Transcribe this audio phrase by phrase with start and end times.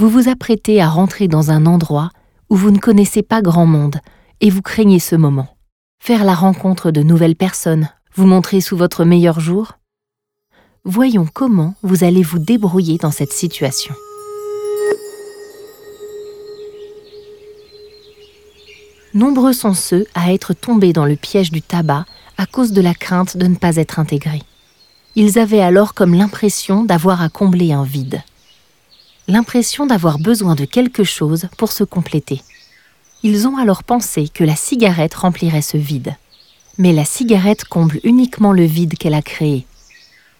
[0.00, 2.08] Vous vous apprêtez à rentrer dans un endroit
[2.48, 4.00] où vous ne connaissez pas grand monde
[4.40, 5.58] et vous craignez ce moment.
[6.02, 9.74] Faire la rencontre de nouvelles personnes, vous montrer sous votre meilleur jour
[10.86, 13.94] Voyons comment vous allez vous débrouiller dans cette situation.
[19.12, 22.06] Nombreux sont ceux à être tombés dans le piège du tabac
[22.38, 24.44] à cause de la crainte de ne pas être intégrés.
[25.14, 28.22] Ils avaient alors comme l'impression d'avoir à combler un vide.
[29.30, 32.42] L'impression d'avoir besoin de quelque chose pour se compléter.
[33.22, 36.16] Ils ont alors pensé que la cigarette remplirait ce vide.
[36.78, 39.66] Mais la cigarette comble uniquement le vide qu'elle a créé.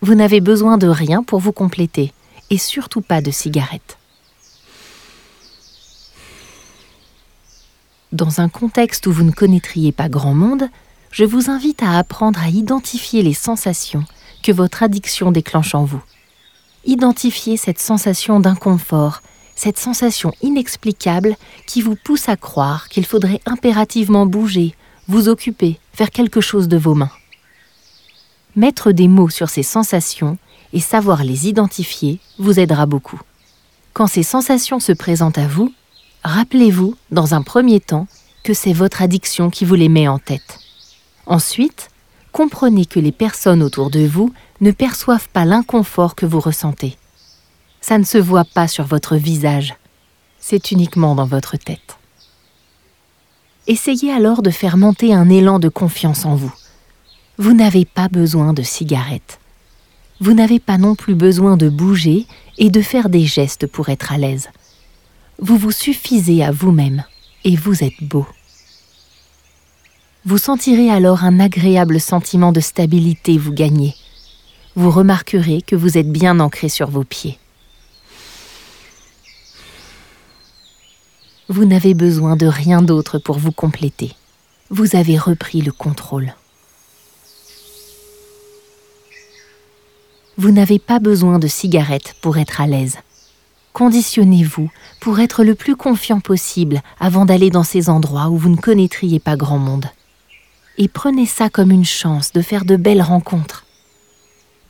[0.00, 2.12] Vous n'avez besoin de rien pour vous compléter,
[2.50, 3.96] et surtout pas de cigarette.
[8.10, 10.68] Dans un contexte où vous ne connaîtriez pas grand monde,
[11.12, 14.04] je vous invite à apprendre à identifier les sensations
[14.42, 16.02] que votre addiction déclenche en vous.
[16.84, 19.22] Identifiez cette sensation d'inconfort,
[19.54, 24.74] cette sensation inexplicable qui vous pousse à croire qu'il faudrait impérativement bouger,
[25.06, 27.10] vous occuper, faire quelque chose de vos mains.
[28.56, 30.38] Mettre des mots sur ces sensations
[30.72, 33.20] et savoir les identifier vous aidera beaucoup.
[33.92, 35.72] Quand ces sensations se présentent à vous,
[36.24, 38.06] rappelez-vous, dans un premier temps,
[38.42, 40.58] que c'est votre addiction qui vous les met en tête.
[41.26, 41.90] Ensuite,
[42.32, 46.96] comprenez que les personnes autour de vous ne perçoivent pas l'inconfort que vous ressentez.
[47.80, 49.74] Ça ne se voit pas sur votre visage,
[50.38, 51.96] c'est uniquement dans votre tête.
[53.66, 56.52] Essayez alors de faire monter un élan de confiance en vous.
[57.38, 59.38] Vous n'avez pas besoin de cigarettes.
[60.20, 62.26] Vous n'avez pas non plus besoin de bouger
[62.58, 64.48] et de faire des gestes pour être à l'aise.
[65.38, 67.04] Vous vous suffisez à vous-même
[67.44, 68.26] et vous êtes beau.
[70.26, 73.94] Vous sentirez alors un agréable sentiment de stabilité vous gagner.
[74.76, 77.38] Vous remarquerez que vous êtes bien ancré sur vos pieds.
[81.48, 84.12] Vous n'avez besoin de rien d'autre pour vous compléter.
[84.68, 86.34] Vous avez repris le contrôle.
[90.36, 92.98] Vous n'avez pas besoin de cigarettes pour être à l'aise.
[93.72, 94.70] Conditionnez-vous
[95.00, 99.18] pour être le plus confiant possible avant d'aller dans ces endroits où vous ne connaîtriez
[99.18, 99.86] pas grand monde
[100.78, 103.66] et prenez ça comme une chance de faire de belles rencontres.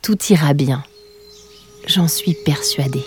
[0.01, 0.83] Tout ira bien.
[1.87, 3.05] J'en suis persuadée.